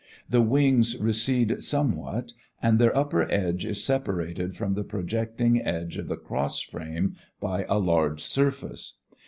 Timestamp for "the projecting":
4.73-5.61